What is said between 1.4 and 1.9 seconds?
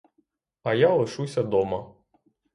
дома.